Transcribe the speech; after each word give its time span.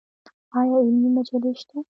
آیا 0.59 0.77
علمي 0.85 1.09
مجلې 1.15 1.51
شته؟ 1.59 1.77